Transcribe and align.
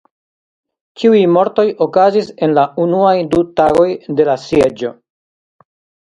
Ĉiuj 0.99 1.17
mortoj 1.33 1.65
okazis 1.85 2.31
en 2.47 2.55
la 2.59 2.63
unuaj 2.85 3.11
du 3.33 3.41
tagoj 3.61 3.85
de 4.21 4.25
la 4.31 4.37
sieĝo. 4.45 4.91